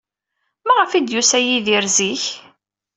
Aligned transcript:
Maɣef 0.67 0.91
ay 0.91 1.03
d-yusa 1.07 1.39
Yidir 1.45 1.85
zik? 1.95 2.23